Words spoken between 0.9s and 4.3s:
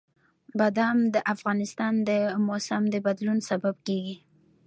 د افغانستان د موسم د بدلون سبب کېږي.